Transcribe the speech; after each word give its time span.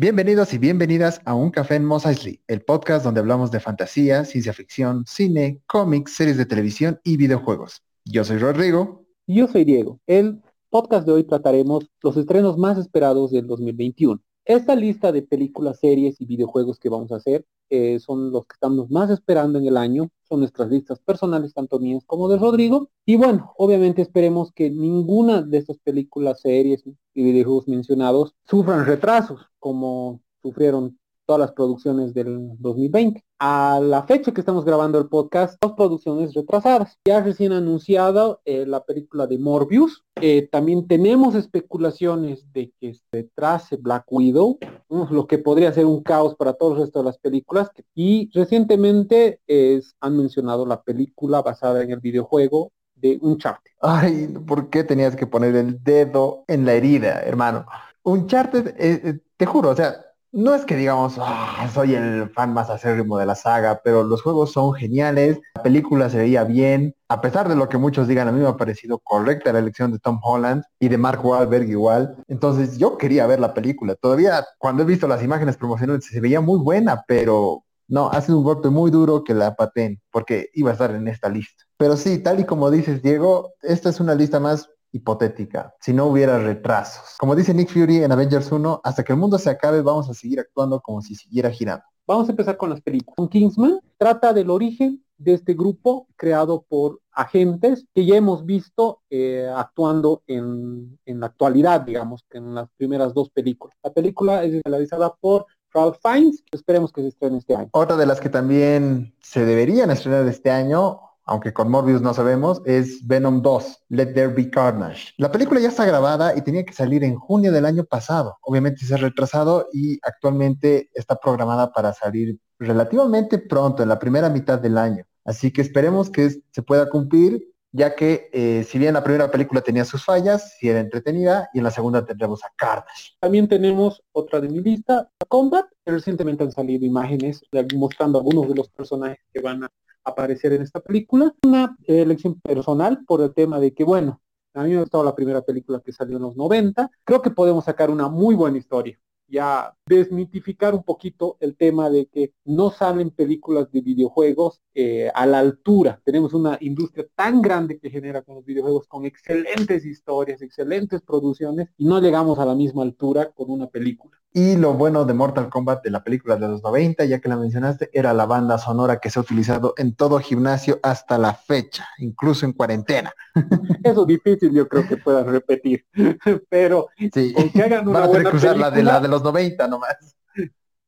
Bienvenidos 0.00 0.54
y 0.54 0.58
bienvenidas 0.58 1.20
a 1.24 1.34
Un 1.34 1.50
Café 1.50 1.74
en 1.74 1.84
Mos 1.84 2.04
el 2.06 2.62
podcast 2.62 3.04
donde 3.04 3.18
hablamos 3.18 3.50
de 3.50 3.58
fantasía, 3.58 4.24
ciencia 4.24 4.52
ficción, 4.52 5.04
cine, 5.08 5.60
cómics, 5.66 6.12
series 6.12 6.36
de 6.36 6.46
televisión 6.46 7.00
y 7.02 7.16
videojuegos. 7.16 7.82
Yo 8.04 8.22
soy 8.22 8.38
Rodrigo. 8.38 9.04
Yo 9.26 9.48
soy 9.48 9.64
Diego. 9.64 9.98
El 10.06 10.40
podcast 10.70 11.04
de 11.04 11.14
hoy 11.14 11.24
trataremos 11.24 11.90
los 12.00 12.16
estrenos 12.16 12.56
más 12.56 12.78
esperados 12.78 13.32
del 13.32 13.48
2021. 13.48 14.22
Esta 14.48 14.74
lista 14.74 15.12
de 15.12 15.20
películas, 15.20 15.78
series 15.78 16.22
y 16.22 16.24
videojuegos 16.24 16.78
que 16.78 16.88
vamos 16.88 17.12
a 17.12 17.16
hacer 17.16 17.44
eh, 17.68 17.98
son 18.00 18.32
los 18.32 18.46
que 18.46 18.54
estamos 18.54 18.90
más 18.90 19.10
esperando 19.10 19.58
en 19.58 19.66
el 19.66 19.76
año. 19.76 20.08
Son 20.22 20.40
nuestras 20.40 20.70
listas 20.70 21.00
personales, 21.00 21.52
tanto 21.52 21.78
mías 21.78 22.02
como 22.06 22.30
de 22.30 22.38
Rodrigo. 22.38 22.88
Y 23.04 23.16
bueno, 23.16 23.52
obviamente 23.58 24.00
esperemos 24.00 24.50
que 24.52 24.70
ninguna 24.70 25.42
de 25.42 25.58
estas 25.58 25.76
películas, 25.76 26.40
series 26.40 26.82
y 26.86 27.22
videojuegos 27.22 27.68
mencionados 27.68 28.36
sufran 28.46 28.86
retrasos 28.86 29.42
como 29.58 30.22
sufrieron 30.40 30.98
todas 31.28 31.40
las 31.40 31.52
producciones 31.52 32.14
del 32.14 32.56
2020. 32.58 33.22
A 33.38 33.80
la 33.82 34.04
fecha 34.04 34.32
que 34.32 34.40
estamos 34.40 34.64
grabando 34.64 34.98
el 34.98 35.08
podcast, 35.08 35.58
dos 35.60 35.74
producciones 35.74 36.32
retrasadas. 36.32 36.98
Ya 37.04 37.20
recién 37.20 37.52
anunciada 37.52 38.38
eh, 38.46 38.64
la 38.66 38.82
película 38.82 39.26
de 39.26 39.38
Morbius. 39.38 40.04
Eh, 40.22 40.48
también 40.50 40.88
tenemos 40.88 41.34
especulaciones 41.34 42.50
de 42.54 42.72
que 42.80 42.94
se 42.94 43.02
retrase 43.12 43.76
Black 43.76 44.06
Widow, 44.10 44.58
lo 44.88 45.26
que 45.26 45.36
podría 45.36 45.70
ser 45.70 45.84
un 45.84 46.02
caos 46.02 46.34
para 46.34 46.54
todo 46.54 46.72
el 46.72 46.80
resto 46.80 47.00
de 47.00 47.04
las 47.04 47.18
películas. 47.18 47.70
Y 47.94 48.30
recientemente 48.32 49.42
es, 49.46 49.94
han 50.00 50.16
mencionado 50.16 50.64
la 50.64 50.82
película 50.82 51.42
basada 51.42 51.82
en 51.82 51.90
el 51.90 52.00
videojuego 52.00 52.72
de 52.94 53.18
Uncharted. 53.20 53.72
Ay, 53.82 54.28
¿por 54.46 54.70
qué 54.70 54.82
tenías 54.82 55.14
que 55.14 55.26
poner 55.26 55.54
el 55.56 55.84
dedo 55.84 56.44
en 56.48 56.64
la 56.64 56.72
herida, 56.72 57.20
hermano? 57.20 57.66
Uncharted, 58.02 58.74
eh, 58.78 59.20
te 59.36 59.44
juro, 59.44 59.68
o 59.68 59.76
sea, 59.76 60.07
no 60.32 60.54
es 60.54 60.64
que 60.64 60.76
digamos, 60.76 61.16
ah, 61.18 61.68
soy 61.72 61.94
el 61.94 62.28
fan 62.30 62.52
más 62.52 62.70
acérrimo 62.70 63.18
de 63.18 63.26
la 63.26 63.34
saga, 63.34 63.80
pero 63.82 64.02
los 64.02 64.22
juegos 64.22 64.52
son 64.52 64.74
geniales, 64.74 65.40
la 65.54 65.62
película 65.62 66.10
se 66.10 66.18
veía 66.18 66.44
bien, 66.44 66.94
a 67.08 67.20
pesar 67.20 67.48
de 67.48 67.56
lo 67.56 67.68
que 67.68 67.78
muchos 67.78 68.06
digan, 68.06 68.28
a 68.28 68.32
mí 68.32 68.40
me 68.40 68.48
ha 68.48 68.56
parecido 68.56 68.98
correcta 68.98 69.52
la 69.52 69.60
elección 69.60 69.92
de 69.92 69.98
Tom 69.98 70.20
Holland 70.22 70.62
y 70.78 70.88
de 70.88 70.98
Mark 70.98 71.24
Wahlberg 71.24 71.68
igual. 71.68 72.16
Entonces 72.28 72.78
yo 72.78 72.98
quería 72.98 73.26
ver 73.26 73.40
la 73.40 73.54
película. 73.54 73.94
Todavía 73.94 74.44
cuando 74.58 74.82
he 74.82 74.86
visto 74.86 75.08
las 75.08 75.22
imágenes 75.22 75.56
promocionales 75.56 76.04
se 76.04 76.20
veía 76.20 76.40
muy 76.40 76.58
buena, 76.58 77.04
pero 77.06 77.64
no, 77.88 78.10
ha 78.10 78.20
sido 78.20 78.38
un 78.38 78.44
golpe 78.44 78.68
muy 78.68 78.90
duro 78.90 79.24
que 79.24 79.32
la 79.32 79.56
paten, 79.56 80.00
porque 80.10 80.50
iba 80.52 80.70
a 80.70 80.74
estar 80.74 80.90
en 80.90 81.08
esta 81.08 81.30
lista. 81.30 81.64
Pero 81.78 81.96
sí, 81.96 82.18
tal 82.18 82.40
y 82.40 82.44
como 82.44 82.70
dices, 82.70 83.02
Diego, 83.02 83.54
esta 83.62 83.88
es 83.88 84.00
una 84.00 84.14
lista 84.14 84.38
más 84.40 84.68
hipotética, 84.92 85.74
si 85.80 85.92
no 85.92 86.06
hubiera 86.06 86.38
retrasos. 86.38 87.16
Como 87.18 87.36
dice 87.36 87.54
Nick 87.54 87.70
Fury 87.70 88.02
en 88.04 88.12
Avengers 88.12 88.50
1, 88.50 88.80
hasta 88.84 89.04
que 89.04 89.12
el 89.12 89.18
mundo 89.18 89.38
se 89.38 89.50
acabe 89.50 89.82
vamos 89.82 90.08
a 90.08 90.14
seguir 90.14 90.40
actuando 90.40 90.80
como 90.80 91.02
si 91.02 91.14
siguiera 91.14 91.50
girando. 91.50 91.84
Vamos 92.06 92.28
a 92.28 92.32
empezar 92.32 92.56
con 92.56 92.70
las 92.70 92.80
películas. 92.80 93.28
Kingsman 93.30 93.80
trata 93.98 94.32
del 94.32 94.48
origen 94.48 95.04
de 95.18 95.34
este 95.34 95.52
grupo 95.52 96.06
creado 96.16 96.64
por 96.68 97.00
agentes 97.12 97.84
que 97.92 98.06
ya 98.06 98.16
hemos 98.16 98.46
visto 98.46 99.02
eh, 99.10 99.50
actuando 99.54 100.22
en, 100.26 100.98
en, 101.04 101.20
la 101.20 101.26
actualidad, 101.26 101.82
digamos, 101.82 102.24
que 102.30 102.38
en 102.38 102.54
las 102.54 102.68
primeras 102.76 103.12
dos 103.12 103.30
películas. 103.30 103.76
La 103.82 103.92
película 103.92 104.44
es 104.44 104.62
realizada 104.64 105.14
por 105.16 105.46
Ralph 105.74 105.98
Fiennes, 106.00 106.42
esperemos 106.50 106.92
que 106.92 107.02
se 107.02 107.08
estrene 107.08 107.38
este 107.38 107.56
año. 107.56 107.68
Otra 107.72 107.96
de 107.96 108.06
las 108.06 108.20
que 108.20 108.30
también 108.30 109.14
se 109.20 109.44
deberían 109.44 109.90
estrenar 109.90 110.26
este 110.26 110.50
año 110.50 111.00
aunque 111.28 111.52
con 111.52 111.70
Morbius 111.70 112.00
no 112.00 112.14
sabemos, 112.14 112.62
es 112.64 113.06
Venom 113.06 113.42
2, 113.42 113.84
Let 113.90 114.14
There 114.14 114.32
Be 114.32 114.50
Carnage. 114.50 115.12
La 115.18 115.30
película 115.30 115.60
ya 115.60 115.68
está 115.68 115.84
grabada 115.84 116.34
y 116.36 116.40
tenía 116.40 116.64
que 116.64 116.72
salir 116.72 117.04
en 117.04 117.16
junio 117.16 117.52
del 117.52 117.66
año 117.66 117.84
pasado. 117.84 118.38
Obviamente 118.40 118.84
se 118.84 118.94
ha 118.94 118.98
retrasado 118.98 119.68
y 119.72 119.98
actualmente 120.02 120.88
está 120.94 121.16
programada 121.16 121.70
para 121.70 121.92
salir 121.92 122.38
relativamente 122.58 123.38
pronto, 123.38 123.82
en 123.82 123.90
la 123.90 123.98
primera 123.98 124.30
mitad 124.30 124.58
del 124.58 124.78
año. 124.78 125.04
Así 125.24 125.52
que 125.52 125.60
esperemos 125.60 126.10
que 126.10 126.30
se 126.50 126.62
pueda 126.62 126.88
cumplir, 126.88 127.46
ya 127.72 127.94
que 127.94 128.30
eh, 128.32 128.64
si 128.66 128.78
bien 128.78 128.94
la 128.94 129.04
primera 129.04 129.30
película 129.30 129.60
tenía 129.60 129.84
sus 129.84 130.02
fallas, 130.02 130.56
sí 130.58 130.70
era 130.70 130.80
entretenida, 130.80 131.50
y 131.52 131.58
en 131.58 131.64
la 131.64 131.70
segunda 131.70 132.06
tendremos 132.06 132.42
a 132.42 132.48
Carnage. 132.56 133.12
También 133.20 133.46
tenemos 133.46 134.02
otra 134.12 134.40
de 134.40 134.48
mi 134.48 134.60
lista, 134.60 135.10
Combat. 135.28 135.66
Recientemente 135.84 136.44
han 136.44 136.52
salido 136.52 136.86
imágenes 136.86 137.42
mostrando 137.76 138.18
algunos 138.18 138.48
de 138.48 138.54
los 138.54 138.68
personajes 138.70 139.18
que 139.30 139.40
van 139.40 139.64
a 139.64 139.70
aparecer 140.08 140.52
en 140.52 140.62
esta 140.62 140.80
película. 140.80 141.34
Una 141.44 141.76
elección 141.86 142.40
personal 142.40 143.04
por 143.06 143.22
el 143.22 143.32
tema 143.34 143.60
de 143.60 143.74
que, 143.74 143.84
bueno, 143.84 144.20
a 144.54 144.64
mí 144.64 144.70
me 144.70 144.76
ha 144.76 144.80
gustado 144.80 145.04
la 145.04 145.14
primera 145.14 145.42
película 145.42 145.80
que 145.84 145.92
salió 145.92 146.16
en 146.16 146.22
los 146.22 146.36
90. 146.36 146.90
Creo 147.04 147.22
que 147.22 147.30
podemos 147.30 147.64
sacar 147.64 147.90
una 147.90 148.08
muy 148.08 148.34
buena 148.34 148.58
historia 148.58 148.98
ya 149.28 149.74
desmitificar 149.86 150.74
un 150.74 150.82
poquito 150.82 151.36
el 151.40 151.56
tema 151.56 151.90
de 151.90 152.06
que 152.06 152.32
no 152.44 152.70
salen 152.70 153.10
películas 153.10 153.70
de 153.70 153.82
videojuegos 153.82 154.62
eh, 154.74 155.10
a 155.14 155.26
la 155.26 155.38
altura. 155.38 156.00
Tenemos 156.04 156.32
una 156.32 156.56
industria 156.60 157.06
tan 157.14 157.42
grande 157.42 157.78
que 157.78 157.90
genera 157.90 158.22
con 158.22 158.36
los 158.36 158.44
videojuegos 158.44 158.88
con 158.88 159.04
excelentes 159.04 159.84
historias, 159.84 160.42
excelentes 160.42 161.02
producciones 161.02 161.68
y 161.76 161.84
no 161.84 162.00
llegamos 162.00 162.38
a 162.38 162.46
la 162.46 162.54
misma 162.54 162.82
altura 162.82 163.30
con 163.32 163.50
una 163.50 163.68
película. 163.68 164.18
Y 164.38 164.56
lo 164.56 164.74
bueno 164.74 165.04
de 165.04 165.14
Mortal 165.14 165.48
Kombat 165.48 165.82
de 165.82 165.90
la 165.90 166.04
película 166.04 166.36
de 166.36 166.46
los 166.46 166.62
90, 166.62 167.04
ya 167.06 167.18
que 167.18 167.28
la 167.28 167.36
mencionaste, 167.36 167.90
era 167.92 168.12
la 168.12 168.24
banda 168.24 168.56
sonora 168.56 169.00
que 169.00 169.10
se 169.10 169.18
ha 169.18 169.22
utilizado 169.22 169.74
en 169.76 169.96
todo 169.96 170.20
gimnasio 170.20 170.78
hasta 170.80 171.18
la 171.18 171.34
fecha, 171.34 171.88
incluso 171.98 172.46
en 172.46 172.52
cuarentena. 172.52 173.12
Eso 173.82 174.02
es 174.02 174.06
difícil, 174.06 174.52
yo 174.52 174.68
creo 174.68 174.86
que 174.86 174.96
puedan 174.96 175.26
repetir. 175.26 175.84
Pero 176.48 176.86
sí. 177.12 177.34
que 177.52 177.62
hagan 177.64 177.88
una 177.88 178.06
Van 178.06 178.26
a 178.28 178.30
usar 178.30 178.56
la 178.56 178.70
de 178.70 178.84
la 178.84 179.00
de 179.00 179.08
los 179.08 179.24
90 179.24 179.66
nomás. 179.66 180.16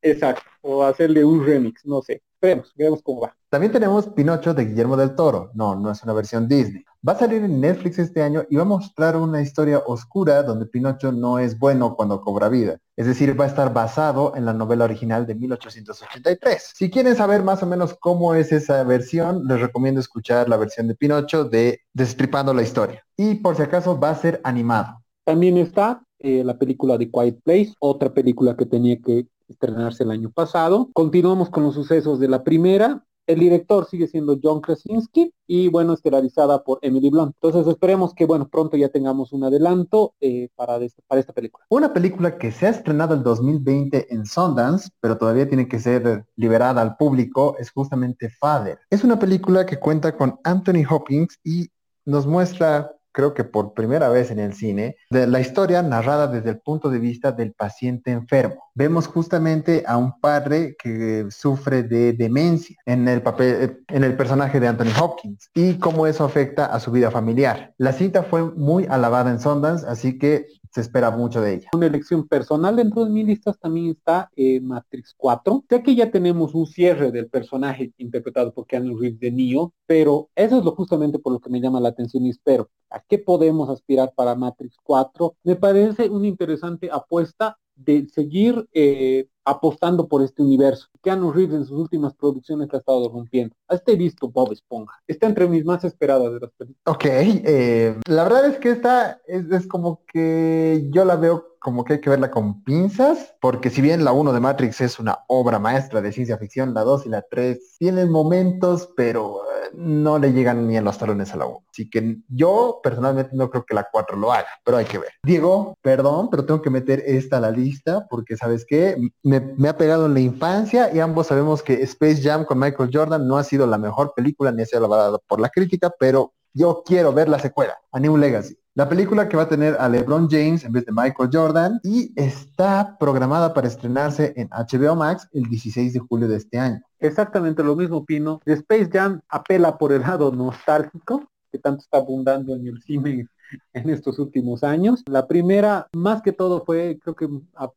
Exacto, 0.00 0.48
o 0.60 0.84
hacerle 0.84 1.24
un 1.24 1.44
remix, 1.44 1.84
no 1.84 2.02
sé. 2.02 2.22
Esperemos, 2.34 2.72
veamos 2.76 3.02
cómo 3.02 3.22
va. 3.22 3.36
También 3.48 3.72
tenemos 3.72 4.06
Pinocho 4.10 4.54
de 4.54 4.64
Guillermo 4.64 4.96
del 4.96 5.16
Toro. 5.16 5.50
No, 5.54 5.74
no 5.74 5.90
es 5.90 6.00
una 6.04 6.12
versión 6.12 6.46
Disney. 6.46 6.84
Va 7.06 7.14
a 7.14 7.18
salir 7.18 7.42
en 7.42 7.62
Netflix 7.62 7.98
este 7.98 8.22
año 8.22 8.44
y 8.50 8.56
va 8.56 8.62
a 8.62 8.66
mostrar 8.66 9.16
una 9.16 9.40
historia 9.40 9.78
oscura 9.86 10.42
donde 10.42 10.66
Pinocho 10.66 11.12
no 11.12 11.38
es 11.38 11.58
bueno 11.58 11.96
cuando 11.96 12.20
cobra 12.20 12.50
vida. 12.50 12.78
Es 12.94 13.06
decir, 13.06 13.40
va 13.40 13.44
a 13.44 13.48
estar 13.48 13.72
basado 13.72 14.36
en 14.36 14.44
la 14.44 14.52
novela 14.52 14.84
original 14.84 15.26
de 15.26 15.34
1883. 15.34 16.72
Si 16.74 16.90
quieren 16.90 17.16
saber 17.16 17.42
más 17.42 17.62
o 17.62 17.66
menos 17.66 17.96
cómo 17.98 18.34
es 18.34 18.52
esa 18.52 18.84
versión, 18.84 19.46
les 19.46 19.62
recomiendo 19.62 19.98
escuchar 19.98 20.50
la 20.50 20.58
versión 20.58 20.88
de 20.88 20.94
Pinocho 20.94 21.44
de 21.44 21.80
Destripando 21.94 22.52
la 22.52 22.62
historia. 22.62 23.02
Y 23.16 23.36
por 23.36 23.56
si 23.56 23.62
acaso 23.62 23.98
va 23.98 24.10
a 24.10 24.16
ser 24.16 24.38
animado. 24.44 25.00
También 25.24 25.56
está 25.56 26.02
eh, 26.18 26.44
la 26.44 26.58
película 26.58 26.98
de 26.98 27.10
Quiet 27.10 27.40
Place, 27.42 27.72
otra 27.78 28.12
película 28.12 28.58
que 28.58 28.66
tenía 28.66 29.00
que 29.00 29.26
estrenarse 29.48 30.04
el 30.04 30.10
año 30.10 30.30
pasado. 30.30 30.90
Continuamos 30.92 31.48
con 31.48 31.62
los 31.62 31.74
sucesos 31.74 32.20
de 32.20 32.28
la 32.28 32.44
primera. 32.44 33.04
El 33.26 33.40
director 33.40 33.86
sigue 33.86 34.08
siendo 34.08 34.38
John 34.42 34.60
Krasinski 34.60 35.32
y 35.46 35.68
bueno, 35.68 35.92
estelarizada 35.92 36.62
por 36.64 36.78
Emily 36.82 37.10
Blunt. 37.10 37.34
Entonces 37.40 37.70
esperemos 37.70 38.14
que 38.14 38.26
bueno, 38.26 38.48
pronto 38.48 38.76
ya 38.76 38.88
tengamos 38.88 39.32
un 39.32 39.44
adelanto 39.44 40.14
eh, 40.20 40.48
para, 40.56 40.78
para 41.06 41.20
esta 41.20 41.32
película. 41.32 41.64
Una 41.68 41.92
película 41.92 42.38
que 42.38 42.52
se 42.52 42.66
ha 42.66 42.70
estrenado 42.70 43.14
el 43.14 43.22
2020 43.22 44.12
en 44.12 44.26
Sundance, 44.26 44.90
pero 45.00 45.18
todavía 45.18 45.48
tiene 45.48 45.68
que 45.68 45.78
ser 45.78 46.24
liberada 46.36 46.82
al 46.82 46.96
público, 46.96 47.56
es 47.58 47.70
justamente 47.70 48.30
Father. 48.30 48.78
Es 48.90 49.04
una 49.04 49.18
película 49.18 49.66
que 49.66 49.78
cuenta 49.78 50.16
con 50.16 50.38
Anthony 50.44 50.84
Hopkins 50.88 51.38
y 51.44 51.68
nos 52.04 52.26
muestra 52.26 52.92
creo 53.12 53.34
que 53.34 53.44
por 53.44 53.74
primera 53.74 54.08
vez 54.08 54.30
en 54.30 54.38
el 54.38 54.54
cine, 54.54 54.96
de 55.10 55.26
la 55.26 55.40
historia 55.40 55.82
narrada 55.82 56.26
desde 56.26 56.50
el 56.50 56.58
punto 56.58 56.90
de 56.90 56.98
vista 56.98 57.32
del 57.32 57.52
paciente 57.52 58.10
enfermo. 58.10 58.70
Vemos 58.74 59.06
justamente 59.06 59.84
a 59.86 59.96
un 59.96 60.18
padre 60.20 60.76
que 60.82 61.26
sufre 61.30 61.82
de 61.82 62.12
demencia 62.12 62.76
en 62.86 63.08
el 63.08 63.22
papel, 63.22 63.84
en 63.88 64.04
el 64.04 64.16
personaje 64.16 64.60
de 64.60 64.68
Anthony 64.68 64.92
Hopkins 65.00 65.50
y 65.54 65.74
cómo 65.74 66.06
eso 66.06 66.24
afecta 66.24 66.66
a 66.66 66.80
su 66.80 66.90
vida 66.90 67.10
familiar. 67.10 67.74
La 67.78 67.92
cinta 67.92 68.22
fue 68.22 68.42
muy 68.42 68.86
alabada 68.88 69.30
en 69.30 69.40
Sundance, 69.40 69.86
así 69.88 70.18
que 70.18 70.46
se 70.70 70.80
espera 70.80 71.10
mucho 71.10 71.40
de 71.40 71.54
ella. 71.54 71.70
Una 71.74 71.86
elección 71.86 72.28
personal 72.28 72.76
dentro 72.76 73.04
de 73.04 73.10
mis 73.10 73.26
listas 73.26 73.58
también 73.58 73.88
está 73.88 74.30
Matrix 74.62 75.14
4, 75.16 75.64
ya 75.68 75.82
que 75.82 75.94
ya 75.94 76.10
tenemos 76.10 76.54
un 76.54 76.66
cierre 76.66 77.10
del 77.10 77.28
personaje 77.28 77.92
interpretado 77.98 78.52
por 78.52 78.66
Keanu 78.66 78.96
Reeves 78.96 79.20
de 79.20 79.32
Neo, 79.32 79.72
pero 79.86 80.30
eso 80.34 80.58
es 80.58 80.64
lo 80.64 80.72
justamente 80.72 81.18
por 81.18 81.32
lo 81.32 81.40
que 81.40 81.50
me 81.50 81.60
llama 81.60 81.80
la 81.80 81.88
atención 81.90 82.24
y 82.24 82.30
espero. 82.30 82.70
¿A 82.88 83.00
qué 83.00 83.18
podemos 83.18 83.68
aspirar 83.68 84.12
para 84.14 84.34
Matrix 84.34 84.76
4? 84.82 85.36
Me 85.44 85.56
parece 85.56 86.08
una 86.08 86.26
interesante 86.26 86.88
apuesta 86.90 87.58
de 87.84 88.08
seguir 88.08 88.68
eh, 88.72 89.28
apostando 89.44 90.06
por 90.06 90.22
este 90.22 90.42
universo. 90.42 90.88
Keanu 91.02 91.32
Reeves 91.32 91.56
en 91.56 91.64
sus 91.64 91.78
últimas 91.78 92.14
producciones 92.14 92.68
ha 92.72 92.78
estado 92.78 93.08
rompiendo. 93.08 93.54
Hasta 93.68 93.92
he 93.92 93.96
visto 93.96 94.28
Bob 94.28 94.52
Esponja. 94.52 94.94
Está 95.06 95.26
entre 95.26 95.48
mis 95.48 95.64
más 95.64 95.82
esperadas 95.84 96.32
de 96.32 96.40
las 96.40 96.50
películas. 96.52 96.82
Ok, 96.86 97.04
eh, 97.06 97.98
la 98.06 98.24
verdad 98.24 98.46
es 98.46 98.58
que 98.58 98.70
esta 98.70 99.20
es, 99.26 99.50
es, 99.50 99.66
como 99.66 100.02
que 100.06 100.86
yo 100.90 101.04
la 101.04 101.16
veo 101.16 101.56
como 101.58 101.84
que 101.84 101.94
hay 101.94 102.00
que 102.00 102.10
verla 102.10 102.30
con 102.30 102.64
pinzas, 102.64 103.34
porque 103.40 103.68
si 103.68 103.82
bien 103.82 104.02
la 104.02 104.12
1 104.12 104.32
de 104.32 104.40
Matrix 104.40 104.80
es 104.80 104.98
una 104.98 105.18
obra 105.28 105.58
maestra 105.58 106.00
de 106.00 106.10
ciencia 106.10 106.38
ficción, 106.38 106.72
la 106.72 106.84
2 106.84 107.06
y 107.06 107.08
la 107.10 107.22
3 107.22 107.76
tienen 107.78 108.10
momentos, 108.10 108.88
pero 108.96 109.42
no 109.74 110.18
le 110.18 110.32
llegan 110.32 110.66
ni 110.66 110.76
a 110.76 110.82
los 110.82 110.98
talones 110.98 111.32
a 111.32 111.36
la 111.36 111.46
1. 111.46 111.64
Así 111.70 111.88
que 111.88 112.18
yo 112.28 112.80
personalmente 112.82 113.34
no 113.34 113.50
creo 113.50 113.64
que 113.64 113.74
la 113.74 113.86
4 113.90 114.16
lo 114.16 114.32
haga, 114.32 114.48
pero 114.64 114.76
hay 114.76 114.84
que 114.84 114.98
ver. 114.98 115.12
Diego, 115.22 115.74
perdón, 115.82 116.28
pero 116.30 116.44
tengo 116.44 116.62
que 116.62 116.70
meter 116.70 117.02
esta 117.06 117.38
a 117.38 117.40
la 117.40 117.50
lista 117.50 118.06
porque, 118.08 118.36
¿sabes 118.36 118.64
qué? 118.66 118.96
Me, 119.22 119.40
me 119.56 119.68
ha 119.68 119.76
pegado 119.76 120.06
en 120.06 120.14
la 120.14 120.20
infancia 120.20 120.92
y 120.92 121.00
ambos 121.00 121.28
sabemos 121.28 121.62
que 121.62 121.82
Space 121.82 122.22
Jam 122.22 122.44
con 122.44 122.58
Michael 122.58 122.90
Jordan 122.92 123.26
no 123.26 123.36
ha 123.36 123.44
sido 123.44 123.66
la 123.66 123.78
mejor 123.78 124.12
película 124.14 124.52
ni 124.52 124.62
ha 124.62 124.66
sido 124.66 124.78
alabada 124.84 125.18
por 125.26 125.40
la 125.40 125.48
crítica, 125.48 125.92
pero 125.98 126.32
yo 126.52 126.82
quiero 126.84 127.12
ver 127.12 127.28
la 127.28 127.38
secuela, 127.38 127.78
A 127.92 128.00
New 128.00 128.16
Legacy. 128.16 128.56
La 128.74 128.88
película 128.88 129.28
que 129.28 129.36
va 129.36 129.42
a 129.44 129.48
tener 129.48 129.76
a 129.80 129.88
LeBron 129.88 130.28
James 130.30 130.64
en 130.64 130.72
vez 130.72 130.86
de 130.86 130.92
Michael 130.92 131.30
Jordan 131.32 131.80
y 131.82 132.12
está 132.14 132.96
programada 132.98 133.52
para 133.52 133.66
estrenarse 133.66 134.32
en 134.36 134.48
HBO 134.48 134.94
Max 134.94 135.28
el 135.32 135.44
16 135.44 135.92
de 135.92 135.98
julio 135.98 136.28
de 136.28 136.36
este 136.36 136.58
año. 136.58 136.80
Exactamente 137.00 137.64
lo 137.64 137.74
mismo 137.74 137.98
opino. 137.98 138.40
Space 138.44 138.88
Jam 138.92 139.20
apela 139.28 139.76
por 139.76 139.92
el 139.92 140.02
lado 140.02 140.30
nostálgico, 140.30 141.28
que 141.50 141.58
tanto 141.58 141.82
está 141.82 141.98
abundando 141.98 142.54
en 142.54 142.66
el 142.68 142.80
cine 142.80 143.26
en 143.72 143.90
estos 143.90 144.18
últimos 144.18 144.62
años. 144.62 145.02
La 145.06 145.26
primera, 145.26 145.88
más 145.92 146.22
que 146.22 146.32
todo, 146.32 146.64
fue 146.64 146.98
creo 147.02 147.16
que 147.16 147.28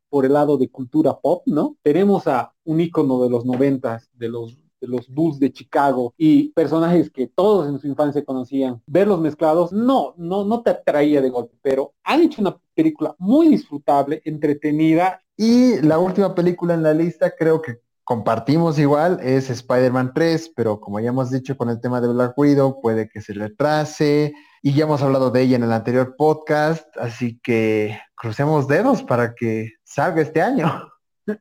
por 0.09 0.25
el 0.25 0.33
lado 0.33 0.57
de 0.57 0.69
cultura 0.69 1.19
pop, 1.19 1.43
¿no? 1.47 1.75
Tenemos 1.81 2.27
a 2.27 2.53
un 2.63 2.79
ícono 2.79 3.23
de 3.23 3.29
los 3.29 3.45
noventas, 3.45 4.09
de 4.13 4.29
los 4.29 4.62
los 4.87 5.09
Bulls 5.09 5.39
de 5.39 5.51
Chicago 5.51 6.13
y 6.17 6.49
personajes 6.53 7.09
que 7.09 7.27
todos 7.27 7.67
en 7.67 7.79
su 7.79 7.87
infancia 7.87 8.23
conocían, 8.23 8.81
verlos 8.85 9.19
mezclados, 9.19 9.71
no, 9.71 10.13
no, 10.17 10.45
no 10.45 10.61
te 10.61 10.71
atraía 10.71 11.21
de 11.21 11.29
golpe, 11.29 11.55
pero 11.61 11.93
han 12.03 12.21
hecho 12.21 12.41
una 12.41 12.57
película 12.73 13.15
muy 13.19 13.49
disfrutable, 13.49 14.21
entretenida. 14.25 15.21
Y 15.35 15.81
la 15.81 15.99
última 15.99 16.35
película 16.35 16.73
en 16.73 16.83
la 16.83 16.93
lista 16.93 17.33
creo 17.35 17.61
que 17.61 17.79
compartimos 18.03 18.77
igual, 18.79 19.19
es 19.21 19.49
Spider-Man 19.49 20.11
3, 20.13 20.53
pero 20.55 20.79
como 20.79 20.99
ya 20.99 21.09
hemos 21.09 21.31
dicho 21.31 21.57
con 21.57 21.69
el 21.69 21.79
tema 21.79 22.01
de 22.01 22.09
Black 22.09 22.37
Widow, 22.37 22.81
puede 22.81 23.09
que 23.09 23.21
se 23.21 23.33
retrase. 23.33 24.33
Y 24.61 24.73
ya 24.73 24.85
hemos 24.85 25.01
hablado 25.01 25.29
de 25.29 25.41
ella 25.41 25.57
en 25.57 25.63
el 25.63 25.73
anterior 25.73 26.15
podcast, 26.17 26.87
así 26.97 27.39
que 27.43 27.99
crucemos 28.15 28.67
dedos 28.67 29.03
para 29.03 29.35
que 29.35 29.73
salga 29.83 30.21
este 30.21 30.41
año. 30.41 30.92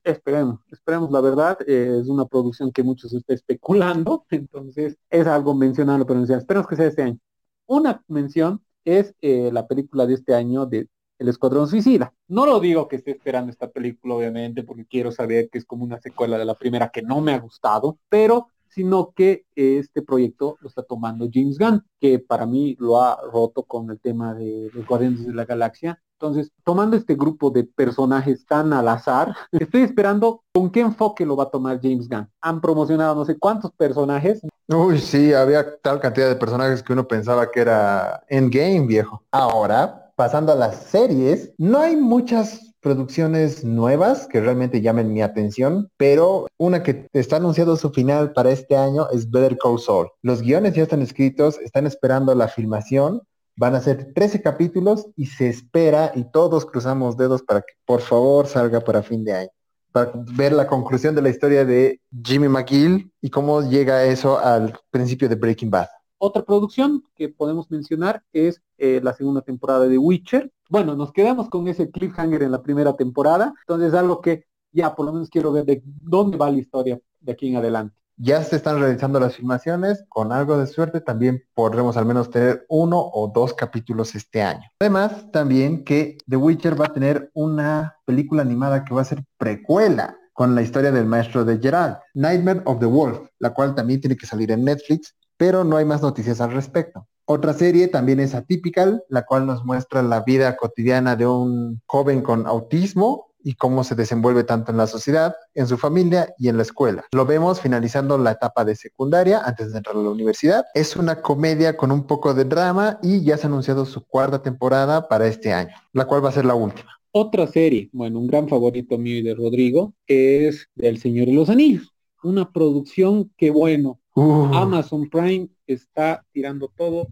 Esperemos, 0.04 0.60
esperemos 0.70 1.10
la 1.10 1.20
verdad, 1.20 1.58
eh, 1.66 1.98
es 2.00 2.08
una 2.08 2.24
producción 2.26 2.70
que 2.70 2.82
muchos 2.82 3.12
está 3.12 3.34
especulando, 3.34 4.24
entonces 4.30 4.96
es 5.10 5.26
algo 5.26 5.54
mencionarlo, 5.54 6.06
pero 6.06 6.22
esperemos 6.22 6.68
que 6.68 6.76
sea 6.76 6.86
este 6.86 7.02
año. 7.02 7.18
Una 7.66 8.02
mención 8.08 8.62
es 8.84 9.14
eh, 9.20 9.50
la 9.52 9.66
película 9.66 10.06
de 10.06 10.14
este 10.14 10.34
año 10.34 10.66
de 10.66 10.88
El 11.18 11.28
Escuadrón 11.28 11.68
Suicida. 11.68 12.12
No 12.28 12.46
lo 12.46 12.60
digo 12.60 12.88
que 12.88 12.96
esté 12.96 13.12
esperando 13.12 13.50
esta 13.50 13.70
película, 13.70 14.14
obviamente, 14.14 14.62
porque 14.62 14.86
quiero 14.86 15.10
saber 15.12 15.48
que 15.50 15.58
es 15.58 15.64
como 15.64 15.84
una 15.84 16.00
secuela 16.00 16.38
de 16.38 16.44
la 16.44 16.54
primera 16.54 16.90
que 16.90 17.02
no 17.02 17.20
me 17.20 17.34
ha 17.34 17.38
gustado, 17.38 17.98
pero 18.08 18.48
sino 18.68 19.12
que 19.14 19.44
este 19.54 20.00
proyecto 20.00 20.56
lo 20.60 20.68
está 20.68 20.82
tomando 20.82 21.28
James 21.30 21.58
Gunn, 21.58 21.84
que 22.00 22.18
para 22.18 22.46
mí 22.46 22.74
lo 22.78 23.02
ha 23.02 23.20
roto 23.30 23.64
con 23.64 23.90
el 23.90 24.00
tema 24.00 24.34
de 24.34 24.70
los 24.72 24.86
Guardianes 24.86 25.26
de 25.26 25.34
la 25.34 25.44
Galaxia. 25.44 26.02
Entonces, 26.22 26.52
tomando 26.62 26.96
este 26.96 27.16
grupo 27.16 27.50
de 27.50 27.64
personajes 27.64 28.46
tan 28.46 28.72
al 28.72 28.86
azar, 28.86 29.34
estoy 29.50 29.82
esperando 29.82 30.44
con 30.54 30.70
qué 30.70 30.78
enfoque 30.78 31.26
lo 31.26 31.34
va 31.34 31.44
a 31.44 31.50
tomar 31.50 31.80
James 31.82 32.08
Gunn. 32.08 32.30
Han 32.40 32.60
promocionado 32.60 33.16
no 33.16 33.24
sé 33.24 33.36
cuántos 33.36 33.72
personajes. 33.72 34.40
Uy, 34.68 35.00
sí, 35.00 35.34
había 35.34 35.76
tal 35.78 35.98
cantidad 35.98 36.28
de 36.28 36.36
personajes 36.36 36.80
que 36.80 36.92
uno 36.92 37.08
pensaba 37.08 37.50
que 37.50 37.62
era 37.62 38.22
Endgame, 38.28 38.86
viejo. 38.86 39.20
Ahora, 39.32 40.12
pasando 40.14 40.52
a 40.52 40.54
las 40.54 40.76
series, 40.84 41.52
no 41.58 41.80
hay 41.80 41.96
muchas 41.96 42.72
producciones 42.80 43.64
nuevas 43.64 44.28
que 44.28 44.40
realmente 44.40 44.80
llamen 44.80 45.12
mi 45.12 45.22
atención, 45.22 45.88
pero 45.96 46.46
una 46.56 46.84
que 46.84 47.08
está 47.14 47.36
anunciado 47.36 47.74
su 47.74 47.90
final 47.90 48.32
para 48.32 48.52
este 48.52 48.76
año 48.76 49.08
es 49.10 49.28
Better 49.28 49.58
Call 49.58 49.80
Saul. 49.80 50.08
Los 50.22 50.40
guiones 50.40 50.74
ya 50.74 50.84
están 50.84 51.02
escritos, 51.02 51.58
están 51.58 51.88
esperando 51.88 52.32
la 52.36 52.46
filmación, 52.46 53.22
van 53.56 53.74
a 53.74 53.80
ser 53.80 54.12
13 54.14 54.42
capítulos 54.42 55.06
y 55.16 55.26
se 55.26 55.48
espera 55.48 56.12
y 56.14 56.24
todos 56.24 56.66
cruzamos 56.66 57.16
dedos 57.16 57.42
para 57.42 57.60
que 57.60 57.74
por 57.84 58.00
favor 58.00 58.46
salga 58.46 58.80
para 58.80 59.02
fin 59.02 59.24
de 59.24 59.32
año 59.34 59.50
para 59.92 60.12
ver 60.14 60.52
la 60.52 60.66
conclusión 60.66 61.14
de 61.14 61.22
la 61.22 61.28
historia 61.28 61.64
de 61.64 62.00
Jimmy 62.24 62.48
McGill 62.48 63.12
y 63.20 63.30
cómo 63.30 63.60
llega 63.62 64.04
eso 64.04 64.38
al 64.38 64.76
principio 64.90 65.28
de 65.28 65.34
Breaking 65.34 65.70
Bad. 65.70 65.88
Otra 66.18 66.42
producción 66.42 67.04
que 67.14 67.28
podemos 67.28 67.70
mencionar 67.70 68.22
es 68.32 68.62
eh, 68.78 69.00
la 69.02 69.12
segunda 69.12 69.42
temporada 69.42 69.86
de 69.86 69.98
Witcher. 69.98 70.50
Bueno, 70.70 70.96
nos 70.96 71.12
quedamos 71.12 71.48
con 71.50 71.68
ese 71.68 71.90
cliffhanger 71.90 72.42
en 72.42 72.52
la 72.52 72.62
primera 72.62 72.96
temporada, 72.96 73.52
entonces 73.66 73.92
algo 73.92 74.20
que 74.20 74.46
ya 74.72 74.94
por 74.94 75.04
lo 75.04 75.12
menos 75.12 75.28
quiero 75.28 75.52
ver 75.52 75.66
de 75.66 75.82
dónde 75.84 76.38
va 76.38 76.50
la 76.50 76.58
historia 76.58 76.98
de 77.20 77.32
aquí 77.32 77.48
en 77.48 77.56
adelante. 77.56 77.94
Ya 78.16 78.42
se 78.44 78.56
están 78.56 78.78
realizando 78.78 79.18
las 79.18 79.36
filmaciones, 79.36 80.04
con 80.08 80.32
algo 80.32 80.58
de 80.58 80.66
suerte 80.66 81.00
también 81.00 81.42
podremos 81.54 81.96
al 81.96 82.06
menos 82.06 82.30
tener 82.30 82.64
uno 82.68 82.98
o 83.00 83.32
dos 83.34 83.54
capítulos 83.54 84.14
este 84.14 84.42
año. 84.42 84.68
Además, 84.80 85.30
también 85.32 85.84
que 85.84 86.18
The 86.28 86.36
Witcher 86.36 86.80
va 86.80 86.86
a 86.86 86.92
tener 86.92 87.30
una 87.34 87.96
película 88.04 88.42
animada 88.42 88.84
que 88.84 88.94
va 88.94 89.02
a 89.02 89.06
ser 89.06 89.24
precuela 89.38 90.16
con 90.32 90.54
la 90.54 90.62
historia 90.62 90.92
del 90.92 91.06
maestro 91.06 91.44
de 91.44 91.58
Gerald, 91.58 91.98
Nightmare 92.14 92.62
of 92.64 92.78
the 92.80 92.86
Wolf, 92.86 93.20
la 93.38 93.52
cual 93.52 93.74
también 93.74 94.00
tiene 94.00 94.16
que 94.16 94.26
salir 94.26 94.50
en 94.50 94.64
Netflix 94.64 95.14
pero 95.42 95.64
no 95.64 95.76
hay 95.76 95.84
más 95.84 96.02
noticias 96.02 96.40
al 96.40 96.52
respecto. 96.52 97.08
Otra 97.24 97.52
serie 97.52 97.88
también 97.88 98.20
es 98.20 98.32
Atypical, 98.32 99.02
la 99.08 99.22
cual 99.24 99.44
nos 99.44 99.64
muestra 99.64 100.00
la 100.00 100.20
vida 100.20 100.54
cotidiana 100.56 101.16
de 101.16 101.26
un 101.26 101.82
joven 101.84 102.22
con 102.22 102.46
autismo 102.46 103.31
y 103.44 103.54
cómo 103.54 103.84
se 103.84 103.94
desenvuelve 103.94 104.44
tanto 104.44 104.70
en 104.70 104.78
la 104.78 104.86
sociedad, 104.86 105.34
en 105.54 105.66
su 105.66 105.76
familia 105.76 106.34
y 106.38 106.48
en 106.48 106.56
la 106.56 106.62
escuela. 106.62 107.04
Lo 107.12 107.26
vemos 107.26 107.60
finalizando 107.60 108.18
la 108.18 108.32
etapa 108.32 108.64
de 108.64 108.76
secundaria 108.76 109.42
antes 109.44 109.72
de 109.72 109.78
entrar 109.78 109.96
a 109.96 110.00
la 110.00 110.10
universidad. 110.10 110.64
Es 110.74 110.96
una 110.96 111.20
comedia 111.20 111.76
con 111.76 111.92
un 111.92 112.06
poco 112.06 112.34
de 112.34 112.44
drama 112.44 112.98
y 113.02 113.22
ya 113.22 113.36
se 113.36 113.46
ha 113.46 113.48
anunciado 113.48 113.84
su 113.84 114.04
cuarta 114.06 114.42
temporada 114.42 115.08
para 115.08 115.26
este 115.26 115.52
año, 115.52 115.74
la 115.92 116.06
cual 116.06 116.24
va 116.24 116.28
a 116.30 116.32
ser 116.32 116.44
la 116.44 116.54
última. 116.54 116.90
Otra 117.10 117.46
serie, 117.46 117.90
bueno, 117.92 118.18
un 118.18 118.26
gran 118.26 118.48
favorito 118.48 118.96
mío 118.96 119.18
y 119.18 119.22
de 119.22 119.34
Rodrigo, 119.34 119.94
es 120.06 120.68
El 120.76 120.98
Señor 120.98 121.26
de 121.26 121.34
los 121.34 121.50
Anillos. 121.50 121.92
Una 122.22 122.50
producción 122.50 123.30
que, 123.36 123.50
bueno, 123.50 123.98
Uh. 124.14 124.54
Amazon 124.54 125.08
Prime 125.08 125.48
está 125.66 126.24
tirando 126.32 126.68
todo, 126.76 127.08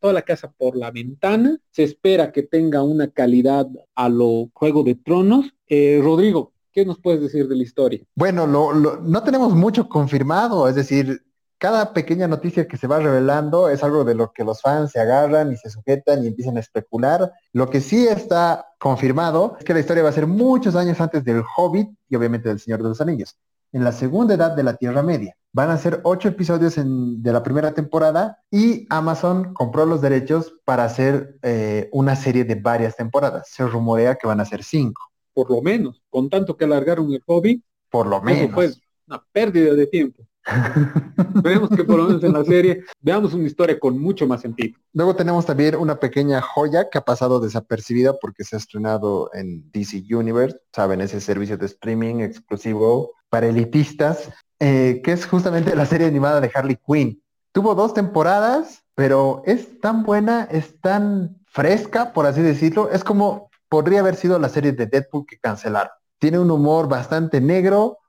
toda 0.00 0.12
la 0.12 0.22
casa 0.22 0.52
por 0.52 0.76
la 0.76 0.90
ventana. 0.90 1.58
Se 1.70 1.82
espera 1.82 2.32
que 2.32 2.42
tenga 2.42 2.82
una 2.82 3.10
calidad 3.10 3.66
a 3.94 4.08
lo 4.08 4.50
Juego 4.52 4.82
de 4.82 4.94
Tronos. 4.94 5.54
Eh, 5.66 6.00
Rodrigo, 6.02 6.52
¿qué 6.72 6.84
nos 6.84 6.98
puedes 6.98 7.20
decir 7.20 7.48
de 7.48 7.56
la 7.56 7.62
historia? 7.62 8.00
Bueno, 8.14 8.46
no 8.46 9.22
tenemos 9.22 9.54
mucho 9.54 9.88
confirmado, 9.88 10.68
es 10.68 10.74
decir, 10.74 11.22
cada 11.62 11.92
pequeña 11.92 12.26
noticia 12.26 12.66
que 12.66 12.76
se 12.76 12.88
va 12.88 12.98
revelando 12.98 13.68
es 13.68 13.84
algo 13.84 14.02
de 14.02 14.16
lo 14.16 14.32
que 14.32 14.42
los 14.42 14.60
fans 14.60 14.90
se 14.90 14.98
agarran 14.98 15.52
y 15.52 15.56
se 15.56 15.70
sujetan 15.70 16.24
y 16.24 16.26
empiezan 16.26 16.56
a 16.56 16.60
especular. 16.60 17.32
Lo 17.52 17.70
que 17.70 17.80
sí 17.80 18.08
está 18.08 18.66
confirmado 18.80 19.54
es 19.60 19.64
que 19.64 19.72
la 19.72 19.78
historia 19.78 20.02
va 20.02 20.08
a 20.08 20.12
ser 20.12 20.26
muchos 20.26 20.74
años 20.74 21.00
antes 21.00 21.24
del 21.24 21.44
Hobbit 21.56 21.88
y 22.08 22.16
obviamente 22.16 22.48
del 22.48 22.58
Señor 22.58 22.82
de 22.82 22.88
los 22.88 23.00
Anillos 23.00 23.38
en 23.72 23.84
la 23.84 23.92
segunda 23.92 24.34
edad 24.34 24.54
de 24.54 24.62
la 24.62 24.76
Tierra 24.76 25.02
Media. 25.02 25.34
Van 25.54 25.70
a 25.70 25.76
ser 25.76 26.00
ocho 26.04 26.28
episodios 26.28 26.76
de 26.76 27.32
la 27.32 27.42
primera 27.42 27.74
temporada 27.74 28.38
y 28.50 28.86
Amazon 28.88 29.52
compró 29.52 29.84
los 29.84 30.00
derechos 30.00 30.54
para 30.64 30.84
hacer 30.84 31.36
eh, 31.42 31.88
una 31.92 32.16
serie 32.16 32.44
de 32.44 32.54
varias 32.54 32.96
temporadas. 32.96 33.48
Se 33.50 33.66
rumorea 33.66 34.14
que 34.14 34.26
van 34.26 34.40
a 34.40 34.46
ser 34.46 34.62
cinco. 34.62 35.02
Por 35.34 35.50
lo 35.50 35.60
menos, 35.60 36.02
con 36.08 36.30
tanto 36.30 36.56
que 36.56 36.64
alargaron 36.64 37.12
el 37.12 37.22
hobby. 37.26 37.62
Por 37.90 38.06
lo 38.06 38.22
menos. 38.22 38.50
fue 38.52 38.72
una 39.06 39.22
pérdida 39.32 39.74
de 39.74 39.86
tiempo. 39.86 40.26
Esperemos 41.36 41.70
que 41.70 41.84
por 41.84 41.98
lo 41.98 42.04
menos 42.06 42.24
en 42.24 42.32
la 42.32 42.44
serie 42.44 42.82
veamos 43.00 43.32
una 43.32 43.46
historia 43.46 43.78
con 43.78 43.98
mucho 43.98 44.26
más 44.26 44.40
sentido. 44.40 44.78
Luego 44.92 45.14
tenemos 45.14 45.46
también 45.46 45.76
una 45.76 46.00
pequeña 46.00 46.40
joya 46.40 46.88
que 46.90 46.98
ha 46.98 47.04
pasado 47.04 47.38
desapercibida 47.40 48.18
porque 48.18 48.42
se 48.42 48.56
ha 48.56 48.58
estrenado 48.58 49.30
en 49.34 49.70
DC 49.70 50.02
Universe, 50.10 50.58
saben, 50.72 51.00
ese 51.00 51.20
servicio 51.20 51.56
de 51.56 51.66
streaming 51.66 52.20
exclusivo 52.20 53.12
para 53.32 53.46
elitistas, 53.46 54.28
eh, 54.60 55.00
que 55.02 55.12
es 55.12 55.24
justamente 55.24 55.74
la 55.74 55.86
serie 55.86 56.06
animada 56.06 56.38
de 56.42 56.50
Harley 56.54 56.78
Quinn. 56.86 57.22
Tuvo 57.50 57.74
dos 57.74 57.94
temporadas, 57.94 58.84
pero 58.94 59.42
es 59.46 59.80
tan 59.80 60.02
buena, 60.02 60.46
es 60.50 60.78
tan 60.82 61.38
fresca, 61.46 62.12
por 62.12 62.26
así 62.26 62.42
decirlo, 62.42 62.90
es 62.90 63.02
como 63.02 63.48
podría 63.70 64.00
haber 64.00 64.16
sido 64.16 64.38
la 64.38 64.50
serie 64.50 64.72
de 64.72 64.84
Deadpool 64.84 65.24
que 65.26 65.38
cancelaron. 65.38 65.92
Tiene 66.18 66.38
un 66.38 66.50
humor 66.50 66.90
bastante 66.90 67.40
negro, 67.40 68.00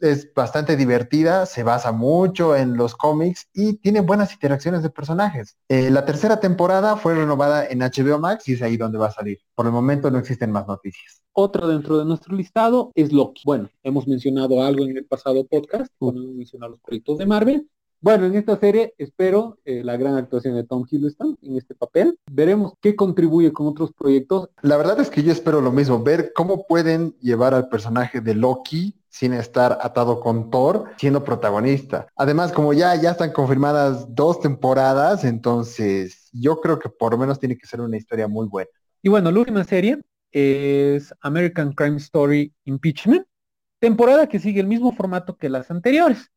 es 0.00 0.32
bastante 0.34 0.76
divertida, 0.76 1.44
se 1.44 1.62
basa 1.62 1.92
mucho 1.92 2.56
en 2.56 2.76
los 2.76 2.94
cómics 2.94 3.48
y 3.52 3.74
tiene 3.74 4.00
buenas 4.00 4.32
interacciones 4.32 4.82
de 4.82 4.88
personajes. 4.90 5.56
Eh, 5.68 5.90
la 5.90 6.06
tercera 6.06 6.40
temporada 6.40 6.96
fue 6.96 7.14
renovada 7.14 7.66
en 7.66 7.80
HBO 7.80 8.18
Max 8.18 8.48
y 8.48 8.54
es 8.54 8.62
ahí 8.62 8.76
donde 8.76 8.98
va 8.98 9.08
a 9.08 9.12
salir. 9.12 9.40
Por 9.54 9.66
el 9.66 9.72
momento 9.72 10.10
no 10.10 10.18
existen 10.18 10.50
más 10.50 10.66
noticias. 10.66 11.22
Otro 11.32 11.68
dentro 11.68 11.98
de 11.98 12.04
nuestro 12.06 12.34
listado 12.34 12.92
es 12.94 13.12
Loki. 13.12 13.42
Bueno, 13.44 13.68
hemos 13.82 14.06
mencionado 14.08 14.62
algo 14.62 14.84
en 14.84 14.96
el 14.96 15.04
pasado 15.04 15.46
podcast, 15.46 15.92
cuando 15.98 16.22
hemos 16.22 16.34
mencionado 16.34 16.72
los 16.72 16.80
proyectos 16.80 17.18
de 17.18 17.26
Marvel. 17.26 17.68
Bueno, 18.00 18.26
en 18.26 18.34
esta 18.34 18.58
serie 18.58 18.94
espero 18.98 19.58
eh, 19.64 19.84
la 19.84 19.96
gran 19.96 20.16
actuación 20.16 20.56
de 20.56 20.64
Tom 20.64 20.84
Hiddleston 20.90 21.38
en 21.40 21.56
este 21.56 21.74
papel. 21.74 22.18
Veremos 22.28 22.72
qué 22.80 22.96
contribuye 22.96 23.52
con 23.52 23.68
otros 23.68 23.92
proyectos. 23.92 24.48
La 24.62 24.76
verdad 24.76 24.98
es 24.98 25.08
que 25.08 25.22
yo 25.22 25.30
espero 25.30 25.60
lo 25.60 25.70
mismo, 25.70 26.02
ver 26.02 26.32
cómo 26.34 26.66
pueden 26.66 27.14
llevar 27.20 27.54
al 27.54 27.68
personaje 27.68 28.20
de 28.20 28.34
Loki 28.34 29.01
sin 29.12 29.34
estar 29.34 29.78
atado 29.82 30.20
con 30.20 30.50
Thor 30.50 30.86
siendo 30.96 31.22
protagonista. 31.22 32.06
Además, 32.16 32.50
como 32.50 32.72
ya, 32.72 32.94
ya 32.96 33.10
están 33.10 33.30
confirmadas 33.30 34.06
dos 34.14 34.40
temporadas, 34.40 35.24
entonces 35.24 36.30
yo 36.32 36.60
creo 36.62 36.78
que 36.78 36.88
por 36.88 37.12
lo 37.12 37.18
menos 37.18 37.38
tiene 37.38 37.58
que 37.58 37.66
ser 37.66 37.82
una 37.82 37.98
historia 37.98 38.26
muy 38.26 38.48
buena. 38.48 38.70
Y 39.02 39.10
bueno, 39.10 39.30
la 39.30 39.38
última 39.38 39.64
serie 39.64 40.00
es 40.30 41.14
American 41.20 41.72
Crime 41.72 41.98
Story 41.98 42.54
Impeachment, 42.64 43.26
temporada 43.78 44.28
que 44.28 44.38
sigue 44.38 44.60
el 44.60 44.66
mismo 44.66 44.92
formato 44.92 45.36
que 45.36 45.50
las 45.50 45.70
anteriores, 45.70 46.30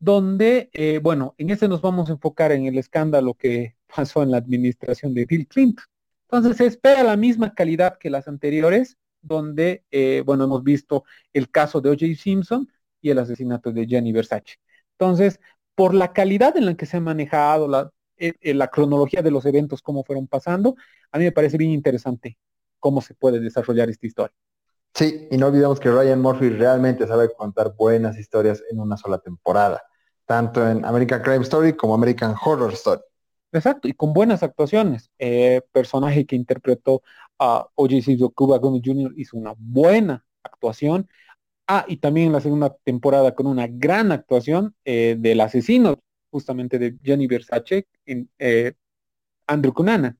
donde, 0.00 0.68
eh, 0.72 0.98
bueno, 1.00 1.36
en 1.38 1.50
este 1.50 1.68
nos 1.68 1.80
vamos 1.80 2.08
a 2.08 2.14
enfocar 2.14 2.50
en 2.50 2.66
el 2.66 2.76
escándalo 2.76 3.34
que 3.34 3.76
pasó 3.94 4.24
en 4.24 4.32
la 4.32 4.38
administración 4.38 5.14
de 5.14 5.26
Bill 5.26 5.46
Clinton. 5.46 5.84
Entonces 6.28 6.56
se 6.56 6.66
espera 6.66 7.04
la 7.04 7.16
misma 7.16 7.54
calidad 7.54 7.98
que 8.00 8.10
las 8.10 8.26
anteriores, 8.26 8.98
donde, 9.26 9.84
eh, 9.90 10.22
bueno, 10.24 10.44
hemos 10.44 10.62
visto 10.62 11.04
el 11.32 11.50
caso 11.50 11.80
de 11.80 11.90
O.J. 11.90 12.14
Simpson 12.16 12.68
y 13.00 13.10
el 13.10 13.18
asesinato 13.18 13.72
de 13.72 13.86
Gianni 13.86 14.12
Versace. 14.12 14.56
Entonces, 14.92 15.40
por 15.74 15.94
la 15.94 16.12
calidad 16.12 16.56
en 16.56 16.66
la 16.66 16.74
que 16.74 16.86
se 16.86 16.96
ha 16.96 17.00
manejado, 17.00 17.68
la, 17.68 17.90
eh, 18.16 18.34
eh, 18.40 18.54
la 18.54 18.68
cronología 18.68 19.22
de 19.22 19.30
los 19.30 19.44
eventos, 19.44 19.82
cómo 19.82 20.04
fueron 20.04 20.26
pasando, 20.26 20.76
a 21.10 21.18
mí 21.18 21.24
me 21.24 21.32
parece 21.32 21.58
bien 21.58 21.72
interesante 21.72 22.38
cómo 22.78 23.00
se 23.00 23.14
puede 23.14 23.40
desarrollar 23.40 23.90
esta 23.90 24.06
historia. 24.06 24.36
Sí, 24.94 25.28
y 25.30 25.36
no 25.36 25.48
olvidemos 25.48 25.78
que 25.78 25.90
Ryan 25.90 26.22
Murphy 26.22 26.48
realmente 26.48 27.06
sabe 27.06 27.28
contar 27.34 27.74
buenas 27.76 28.16
historias 28.18 28.62
en 28.70 28.80
una 28.80 28.96
sola 28.96 29.18
temporada, 29.18 29.82
tanto 30.24 30.66
en 30.66 30.84
American 30.84 31.20
Crime 31.20 31.42
Story 31.42 31.74
como 31.74 31.94
American 31.94 32.34
Horror 32.42 32.72
Story. 32.72 33.02
Exacto, 33.52 33.88
y 33.88 33.92
con 33.92 34.14
buenas 34.14 34.42
actuaciones. 34.42 35.10
personaje 35.72 36.24
que 36.24 36.36
interpretó 36.36 37.02
a 37.38 37.66
O.J. 37.74 38.02
Simpson, 38.02 38.30
Cuba 38.34 38.58
Gooding 38.58 38.82
Jr. 38.84 39.12
hizo 39.16 39.36
una 39.36 39.54
buena 39.56 40.24
actuación. 40.42 41.08
Ah, 41.66 41.84
y 41.88 41.96
también 41.96 42.28
en 42.28 42.32
la 42.32 42.40
segunda 42.40 42.76
temporada 42.84 43.34
con 43.34 43.46
una 43.46 43.66
gran 43.66 44.12
actuación 44.12 44.74
eh, 44.84 45.16
del 45.18 45.40
asesino, 45.40 46.00
justamente 46.30 46.78
de 46.78 46.96
Jenny 47.02 47.26
Versace, 47.26 47.88
en, 48.04 48.30
eh, 48.38 48.74
Andrew 49.46 49.74
Cunanan. 49.74 50.18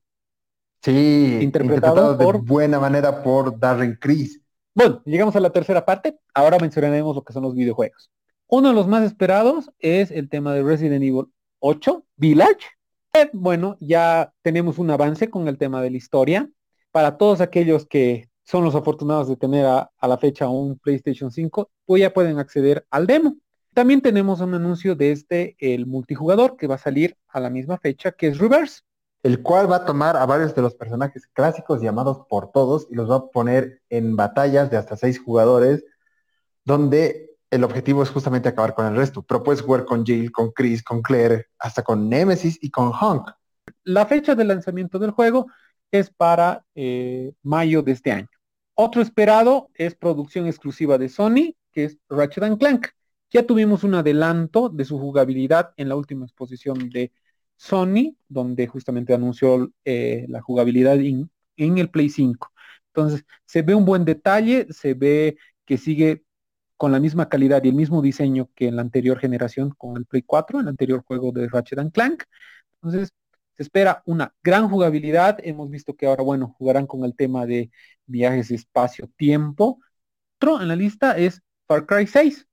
Sí, 0.81 1.39
interpretado, 1.41 2.15
de 2.15 2.25
buena 2.39 2.79
manera 2.79 3.23
por 3.23 3.57
Darren 3.57 3.97
Criss. 3.99 4.41
Bueno, 4.75 5.01
llegamos 5.05 5.35
a 5.35 5.39
la 5.39 5.49
tercera 5.49 5.85
parte. 5.85 6.19
Ahora 6.33 6.59
mencionaremos 6.59 7.15
lo 7.15 7.23
que 7.23 7.33
son 7.33 7.43
los 7.43 7.55
videojuegos. 7.55 8.11
Uno 8.47 8.69
de 8.69 8.75
los 8.75 8.87
más 8.87 9.03
esperados 9.03 9.71
es 9.79 10.11
el 10.11 10.29
tema 10.29 10.53
de 10.53 10.63
Resident 10.63 11.03
Evil 11.03 11.25
8, 11.59 12.05
Village. 12.15 12.67
Eh, 13.13 13.29
bueno, 13.33 13.75
ya 13.79 14.33
tenemos 14.43 14.77
un 14.77 14.91
avance 14.91 15.29
con 15.29 15.47
el 15.47 15.57
tema 15.57 15.81
de 15.81 15.91
la 15.91 15.97
historia 15.97 16.49
para 16.97 17.15
todos 17.15 17.41
aquellos 17.41 17.85
que 17.85 18.27
son 18.43 18.63
los 18.63 18.73
afortunados 18.73 19.27
de 19.27 19.35
tener 19.35 19.67
a, 19.67 19.91
la 20.01 20.17
fecha 20.17 20.49
un 20.49 20.79
PlayStation 20.79 21.29
5, 21.29 21.69
pues 21.85 22.01
ya 22.01 22.11
pueden 22.11 22.39
acceder 22.39 22.87
al 22.89 23.05
demo. 23.05 23.37
También 23.75 24.01
tenemos 24.01 24.41
un 24.41 24.55
anuncio 24.55 24.95
de 24.95 25.11
este, 25.11 25.55
el 25.59 25.85
multijugador, 25.85 26.57
que 26.57 26.65
va 26.65 26.73
a 26.73 26.79
salir 26.79 27.15
a 27.27 27.39
la 27.39 27.51
misma 27.51 27.77
fecha, 27.77 28.13
que 28.13 28.29
es 28.29 28.39
Reverse. 28.39 28.81
El 29.21 29.43
cual 29.43 29.71
va 29.71 29.75
a 29.75 29.85
tomar 29.85 30.17
a 30.17 30.25
varios 30.25 30.55
de 30.55 30.63
los 30.63 30.73
personajes 30.73 31.27
clásicos 31.27 31.83
llamados 31.83 32.25
por 32.27 32.51
todos 32.51 32.87
y 32.89 32.95
los 32.95 33.11
va 33.11 33.17
a 33.17 33.27
poner 33.27 33.79
en 33.91 34.15
batallas 34.15 34.71
de 34.71 34.77
hasta 34.77 34.97
seis 34.97 35.19
jugadores, 35.19 35.85
donde 36.65 37.29
el 37.51 37.63
objetivo 37.63 38.01
es 38.01 38.09
justamente 38.09 38.49
acabar 38.49 38.73
con 38.73 38.87
el 38.87 38.95
resto. 38.95 39.21
Pero 39.21 39.43
puedes 39.43 39.61
jugar 39.61 39.85
con 39.85 40.03
Jill, 40.03 40.31
con 40.31 40.49
Chris, 40.49 40.81
con 40.81 41.03
Claire, 41.03 41.45
hasta 41.59 41.83
con 41.83 42.09
Nemesis 42.09 42.57
y 42.59 42.71
con 42.71 42.87
Hunk. 42.87 43.29
La 43.83 44.07
fecha 44.07 44.33
de 44.33 44.45
lanzamiento 44.45 44.97
del 44.97 45.11
juego 45.11 45.45
es 45.91 46.09
para 46.09 46.65
eh, 46.75 47.33
mayo 47.43 47.81
de 47.81 47.93
este 47.93 48.11
año. 48.11 48.29
Otro 48.75 49.01
esperado 49.01 49.69
es 49.73 49.95
producción 49.95 50.45
exclusiva 50.47 50.97
de 50.97 51.09
Sony, 51.09 51.55
que 51.71 51.85
es 51.85 51.97
Ratchet 52.09 52.57
Clank. 52.59 52.87
Ya 53.29 53.45
tuvimos 53.45 53.83
un 53.83 53.95
adelanto 53.95 54.69
de 54.69 54.85
su 54.85 54.99
jugabilidad 54.99 55.73
en 55.77 55.89
la 55.89 55.95
última 55.95 56.25
exposición 56.25 56.89
de 56.89 57.11
Sony, 57.55 58.15
donde 58.27 58.67
justamente 58.67 59.13
anunció 59.13 59.71
eh, 59.83 60.25
la 60.29 60.41
jugabilidad 60.41 60.97
en 60.99 61.77
el 61.77 61.89
Play 61.89 62.09
5. 62.09 62.51
Entonces, 62.87 63.25
se 63.45 63.61
ve 63.63 63.75
un 63.75 63.85
buen 63.85 64.05
detalle, 64.05 64.67
se 64.69 64.93
ve 64.93 65.37
que 65.65 65.77
sigue 65.77 66.23
con 66.77 66.91
la 66.91 66.99
misma 66.99 67.29
calidad 67.29 67.63
y 67.63 67.69
el 67.69 67.75
mismo 67.75 68.01
diseño 68.01 68.49
que 68.55 68.67
en 68.67 68.75
la 68.75 68.83
anterior 68.83 69.19
generación 69.19 69.71
con 69.77 69.97
el 69.97 70.05
Play 70.05 70.21
4, 70.23 70.59
el 70.59 70.67
anterior 70.67 71.03
juego 71.03 71.31
de 71.31 71.49
Ratchet 71.49 71.91
Clank. 71.91 72.23
Entonces, 72.75 73.11
se 73.57 73.63
espera 73.63 74.03
una 74.05 74.33
gran 74.43 74.69
jugabilidad. 74.69 75.39
Hemos 75.43 75.69
visto 75.69 75.95
que 75.95 76.05
ahora, 76.05 76.23
bueno, 76.23 76.55
jugarán 76.57 76.85
con 76.85 77.03
el 77.03 77.15
tema 77.15 77.45
de 77.45 77.71
viajes 78.05 78.51
espacio-tiempo. 78.51 79.79
Otro 80.37 80.61
en 80.61 80.67
la 80.67 80.75
lista 80.75 81.17
es 81.17 81.41
Far 81.67 81.87
Cry 81.87 82.05
6. 82.05 82.47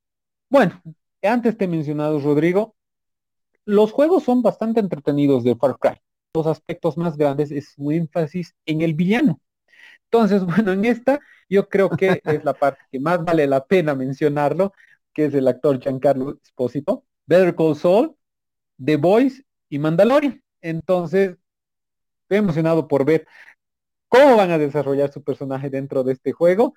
Bueno, 0.48 0.82
antes 1.22 1.56
te 1.58 1.66
he 1.66 1.68
mencionado, 1.68 2.18
Rodrigo, 2.20 2.74
los 3.66 3.92
juegos 3.92 4.24
son 4.24 4.42
bastante 4.42 4.80
entretenidos 4.80 5.44
de 5.44 5.56
Far 5.56 5.78
Cry. 5.78 6.00
Los 6.34 6.46
aspectos 6.46 6.96
más 6.96 7.16
grandes 7.16 7.50
es 7.50 7.74
su 7.74 7.90
énfasis 7.90 8.54
en 8.64 8.80
el 8.80 8.94
villano. 8.94 9.40
Entonces, 10.04 10.44
bueno, 10.46 10.72
en 10.72 10.84
esta 10.86 11.20
yo 11.48 11.68
creo 11.68 11.90
que 11.90 12.20
es 12.24 12.44
la 12.44 12.54
parte 12.54 12.80
que 12.90 13.00
más 13.00 13.22
vale 13.22 13.46
la 13.46 13.64
pena 13.66 13.94
mencionarlo, 13.94 14.72
que 15.12 15.26
es 15.26 15.34
el 15.34 15.46
actor 15.48 15.78
Giancarlo 15.80 16.38
Esposito, 16.42 17.04
Better 17.26 17.54
Call 17.54 17.76
Saul, 17.76 18.16
The 18.82 18.96
Boys 18.96 19.44
y 19.68 19.78
Mandalorian. 19.78 20.43
Entonces, 20.64 21.36
estoy 22.22 22.38
emocionado 22.38 22.88
por 22.88 23.04
ver 23.04 23.26
cómo 24.08 24.34
van 24.36 24.50
a 24.50 24.58
desarrollar 24.58 25.12
su 25.12 25.22
personaje 25.22 25.68
dentro 25.68 26.02
de 26.02 26.14
este 26.14 26.32
juego. 26.32 26.74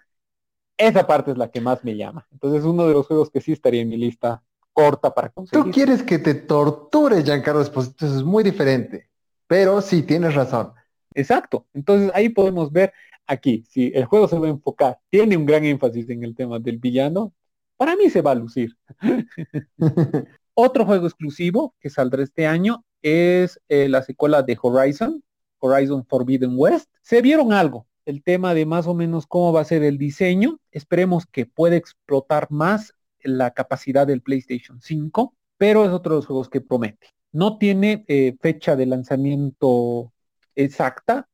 Esa 0.77 1.07
parte 1.07 1.31
es 1.31 1.37
la 1.37 1.49
que 1.49 1.61
más 1.61 1.83
me 1.85 1.95
llama. 1.95 2.27
Entonces, 2.31 2.65
uno 2.65 2.85
de 2.85 2.93
los 2.93 3.07
juegos 3.07 3.31
que 3.31 3.39
sí 3.39 3.53
estaría 3.53 3.81
en 3.81 3.89
mi 3.89 3.97
lista 3.97 4.43
corta 4.73 5.13
para 5.13 5.29
conseguir. 5.29 5.63
Tú 5.63 5.71
quieres 5.71 6.03
que 6.03 6.19
te 6.19 6.35
torture, 6.35 7.23
Giancarlo 7.23 7.61
Esposito, 7.61 8.05
eso 8.05 8.17
es 8.17 8.23
muy 8.23 8.43
diferente. 8.43 9.09
Pero 9.47 9.81
sí, 9.81 10.03
tienes 10.03 10.35
razón. 10.35 10.73
Exacto. 11.13 11.65
Entonces, 11.73 12.11
ahí 12.13 12.27
podemos 12.27 12.69
ver 12.71 12.91
aquí, 13.25 13.63
si 13.69 13.91
el 13.95 14.03
juego 14.03 14.27
se 14.27 14.37
va 14.37 14.47
a 14.47 14.51
enfocar, 14.51 14.99
tiene 15.09 15.37
un 15.37 15.45
gran 15.45 15.63
énfasis 15.63 16.09
en 16.09 16.25
el 16.25 16.35
tema 16.35 16.59
del 16.59 16.77
villano, 16.77 17.33
para 17.77 17.95
mí 17.95 18.09
se 18.09 18.21
va 18.21 18.31
a 18.31 18.35
lucir. 18.35 18.75
Otro 20.53 20.85
juego 20.85 21.07
exclusivo 21.07 21.73
que 21.79 21.89
saldrá 21.89 22.23
este 22.23 22.45
año 22.47 22.83
es 23.01 23.59
eh, 23.69 23.89
la 23.89 24.03
secuela 24.03 24.43
de 24.43 24.57
Horizon, 24.61 25.23
Horizon 25.59 26.05
Forbidden 26.05 26.53
West. 26.55 26.89
Se 27.01 27.21
vieron 27.21 27.53
algo, 27.53 27.87
el 28.05 28.23
tema 28.23 28.53
de 28.53 28.65
más 28.65 28.87
o 28.87 28.93
menos 28.93 29.27
cómo 29.27 29.53
va 29.53 29.61
a 29.61 29.65
ser 29.65 29.83
el 29.83 29.97
diseño. 29.97 30.59
Esperemos 30.71 31.25
que 31.25 31.45
pueda 31.45 31.75
explotar 31.75 32.47
más 32.51 32.93
la 33.21 33.51
capacidad 33.51 34.07
del 34.07 34.21
PlayStation 34.21 34.81
5, 34.81 35.33
pero 35.57 35.85
es 35.85 35.91
otro 35.91 36.13
de 36.13 36.17
los 36.19 36.25
juegos 36.25 36.49
que 36.49 36.61
promete. 36.61 37.07
No 37.31 37.57
tiene 37.57 38.05
eh, 38.07 38.35
fecha 38.41 38.75
de 38.75 38.85
lanzamiento 38.85 40.13
exacta, 40.55 41.27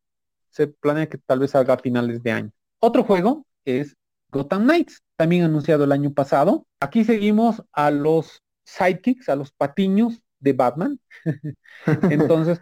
se 0.49 0.67
planea 0.67 1.07
que 1.07 1.17
tal 1.17 1.39
vez 1.39 1.51
salga 1.51 1.75
a 1.75 1.79
finales 1.79 2.21
de 2.23 2.31
año. 2.31 2.51
Otro 2.79 3.03
juego 3.03 3.45
es 3.65 3.95
Gotham 4.29 4.63
Knights, 4.63 5.01
también 5.15 5.43
anunciado 5.43 5.83
el 5.83 5.91
año 5.91 6.13
pasado. 6.13 6.65
Aquí 6.79 7.03
seguimos 7.03 7.63
a 7.71 7.91
los 7.91 8.41
sidekicks, 8.65 9.29
a 9.29 9.35
los 9.35 9.51
patiños 9.51 10.21
de 10.43 10.53
Batman. 10.53 10.99
Entonces, 11.85 12.61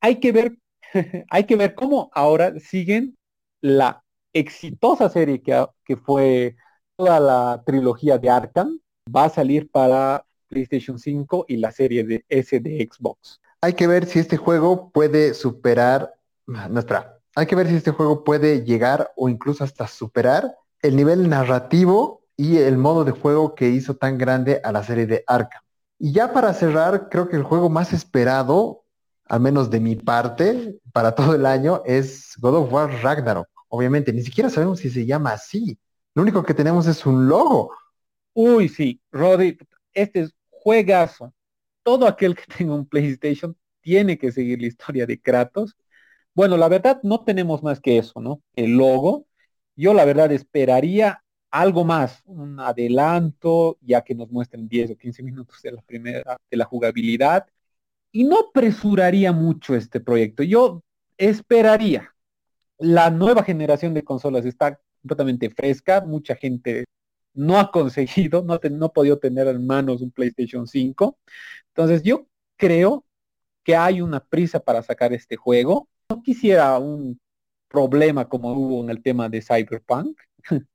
hay 0.00 0.20
que 0.20 0.32
ver, 0.32 0.56
hay 1.30 1.44
que 1.44 1.56
ver 1.56 1.74
cómo 1.74 2.10
ahora 2.12 2.58
siguen 2.58 3.16
la 3.60 4.02
exitosa 4.32 5.08
serie 5.08 5.42
que, 5.42 5.66
que 5.84 5.96
fue 5.96 6.56
toda 6.96 7.20
la 7.20 7.62
trilogía 7.64 8.18
de 8.18 8.30
Arkham. 8.30 8.78
Va 9.14 9.24
a 9.24 9.30
salir 9.30 9.70
para 9.70 10.24
PlayStation 10.48 10.98
5 10.98 11.46
y 11.48 11.56
la 11.56 11.70
serie 11.70 12.04
de 12.04 12.24
S 12.28 12.58
de 12.58 12.88
Xbox. 12.90 13.40
Hay 13.62 13.74
que 13.74 13.86
ver 13.86 14.06
si 14.06 14.18
este 14.18 14.36
juego 14.36 14.90
puede 14.90 15.34
superar, 15.34 16.14
no 16.46 16.80
espera, 16.80 17.18
hay 17.36 17.46
que 17.46 17.54
ver 17.54 17.68
si 17.68 17.76
este 17.76 17.90
juego 17.90 18.24
puede 18.24 18.64
llegar 18.64 19.12
o 19.16 19.28
incluso 19.28 19.64
hasta 19.64 19.86
superar 19.86 20.56
el 20.82 20.96
nivel 20.96 21.28
narrativo 21.28 22.22
y 22.36 22.56
el 22.58 22.78
modo 22.78 23.04
de 23.04 23.12
juego 23.12 23.54
que 23.54 23.68
hizo 23.68 23.96
tan 23.96 24.16
grande 24.16 24.60
a 24.64 24.72
la 24.72 24.82
serie 24.82 25.06
de 25.06 25.24
Arkham. 25.26 25.62
Y 26.02 26.12
ya 26.12 26.32
para 26.32 26.54
cerrar, 26.54 27.10
creo 27.10 27.28
que 27.28 27.36
el 27.36 27.42
juego 27.42 27.68
más 27.68 27.92
esperado, 27.92 28.86
al 29.26 29.40
menos 29.40 29.68
de 29.68 29.80
mi 29.80 29.96
parte, 29.96 30.80
para 30.94 31.14
todo 31.14 31.34
el 31.34 31.44
año, 31.44 31.82
es 31.84 32.36
God 32.38 32.56
of 32.56 32.72
War 32.72 32.90
Ragnarok. 33.02 33.46
Obviamente, 33.68 34.10
ni 34.10 34.22
siquiera 34.22 34.48
sabemos 34.48 34.78
si 34.78 34.88
se 34.88 35.04
llama 35.04 35.32
así. 35.32 35.78
Lo 36.14 36.22
único 36.22 36.42
que 36.42 36.54
tenemos 36.54 36.86
es 36.86 37.04
un 37.04 37.28
logo. 37.28 37.72
Uy, 38.32 38.70
sí, 38.70 38.98
Roddy, 39.12 39.58
este 39.92 40.20
es 40.20 40.34
juegazo. 40.48 41.34
Todo 41.82 42.06
aquel 42.06 42.34
que 42.34 42.44
tenga 42.56 42.74
un 42.74 42.86
PlayStation 42.86 43.54
tiene 43.82 44.16
que 44.16 44.32
seguir 44.32 44.58
la 44.58 44.68
historia 44.68 45.04
de 45.04 45.20
Kratos. 45.20 45.76
Bueno, 46.32 46.56
la 46.56 46.68
verdad 46.68 47.00
no 47.02 47.24
tenemos 47.24 47.62
más 47.62 47.78
que 47.78 47.98
eso, 47.98 48.20
¿no? 48.20 48.40
El 48.56 48.70
logo. 48.78 49.26
Yo 49.76 49.92
la 49.92 50.06
verdad 50.06 50.32
esperaría 50.32 51.22
algo 51.50 51.84
más, 51.84 52.22
un 52.26 52.60
adelanto, 52.60 53.78
ya 53.82 54.02
que 54.02 54.14
nos 54.14 54.30
muestren 54.30 54.68
10 54.68 54.92
o 54.92 54.96
15 54.96 55.22
minutos 55.22 55.60
de 55.62 55.72
la 55.72 55.82
primera, 55.82 56.36
de 56.50 56.56
la 56.56 56.64
jugabilidad. 56.64 57.46
Y 58.12 58.24
no 58.24 58.38
apresuraría 58.40 59.32
mucho 59.32 59.74
este 59.74 60.00
proyecto. 60.00 60.42
Yo 60.42 60.82
esperaría. 61.16 62.14
La 62.78 63.10
nueva 63.10 63.42
generación 63.44 63.94
de 63.94 64.04
consolas 64.04 64.46
está 64.46 64.80
completamente 65.02 65.50
fresca, 65.50 66.00
mucha 66.00 66.34
gente 66.36 66.84
no 67.34 67.58
ha 67.58 67.70
conseguido, 67.70 68.42
no, 68.42 68.58
no 68.70 68.86
ha 68.86 68.92
podido 68.92 69.18
tener 69.18 69.46
en 69.48 69.66
manos 69.66 70.02
un 70.02 70.10
PlayStation 70.10 70.66
5. 70.66 71.18
Entonces 71.68 72.02
yo 72.02 72.26
creo 72.56 73.04
que 73.64 73.76
hay 73.76 74.00
una 74.00 74.20
prisa 74.24 74.60
para 74.60 74.82
sacar 74.82 75.12
este 75.12 75.36
juego. 75.36 75.88
No 76.08 76.22
quisiera 76.22 76.78
un 76.78 77.20
problema 77.68 78.28
como 78.28 78.52
hubo 78.52 78.82
en 78.82 78.90
el 78.90 79.02
tema 79.02 79.28
de 79.28 79.42
Cyberpunk. 79.42 80.18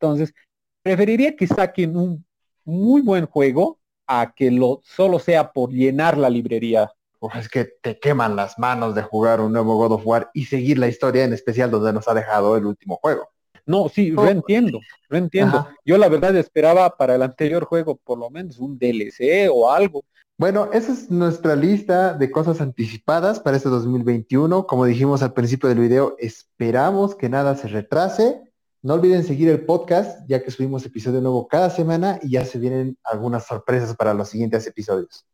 Entonces, 0.00 0.34
preferiría 0.82 1.34
que 1.36 1.46
saquen 1.46 1.96
un 1.96 2.24
muy 2.64 3.00
buen 3.00 3.26
juego 3.26 3.78
a 4.06 4.32
que 4.34 4.50
lo 4.50 4.80
solo 4.84 5.18
sea 5.18 5.52
por 5.52 5.70
llenar 5.70 6.16
la 6.16 6.30
librería. 6.30 6.92
es 7.34 7.48
que 7.48 7.64
te 7.82 7.98
queman 7.98 8.36
las 8.36 8.58
manos 8.58 8.94
de 8.94 9.02
jugar 9.02 9.40
un 9.40 9.52
nuevo 9.52 9.76
God 9.76 9.92
of 9.92 10.06
War 10.06 10.30
y 10.32 10.44
seguir 10.44 10.78
la 10.78 10.88
historia, 10.88 11.24
en 11.24 11.32
especial 11.32 11.70
donde 11.70 11.92
nos 11.92 12.06
ha 12.08 12.14
dejado 12.14 12.56
el 12.56 12.66
último 12.66 12.96
juego. 13.02 13.28
No, 13.64 13.88
sí, 13.88 14.10
lo 14.12 14.28
entiendo, 14.28 14.78
lo 15.08 15.18
entiendo. 15.18 15.66
Yo 15.84 15.98
la 15.98 16.08
verdad 16.08 16.36
esperaba 16.36 16.96
para 16.96 17.16
el 17.16 17.22
anterior 17.22 17.64
juego 17.64 17.96
por 17.96 18.16
lo 18.16 18.30
menos 18.30 18.58
un 18.58 18.78
DLC 18.78 19.48
o 19.50 19.68
algo. 19.70 20.04
Bueno, 20.38 20.70
esa 20.72 20.92
es 20.92 21.10
nuestra 21.10 21.56
lista 21.56 22.12
de 22.12 22.30
cosas 22.30 22.60
anticipadas 22.60 23.40
para 23.40 23.56
este 23.56 23.68
2021. 23.70 24.66
Como 24.66 24.84
dijimos 24.84 25.22
al 25.22 25.32
principio 25.32 25.68
del 25.68 25.80
video, 25.80 26.14
esperamos 26.18 27.16
que 27.16 27.28
nada 27.28 27.56
se 27.56 27.66
retrase. 27.66 28.45
No 28.86 28.94
olviden 28.94 29.24
seguir 29.24 29.48
el 29.48 29.66
podcast, 29.66 30.20
ya 30.28 30.44
que 30.44 30.52
subimos 30.52 30.86
episodio 30.86 31.20
nuevo 31.20 31.48
cada 31.48 31.70
semana 31.70 32.20
y 32.22 32.30
ya 32.30 32.44
se 32.44 32.56
vienen 32.56 32.96
algunas 33.02 33.44
sorpresas 33.44 33.96
para 33.96 34.14
los 34.14 34.28
siguientes 34.28 34.64
episodios. 34.64 35.26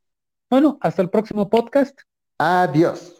Bueno, 0.49 0.79
hasta 0.81 1.03
el 1.03 1.11
próximo 1.11 1.51
podcast. 1.51 2.01
Adiós. 2.39 3.12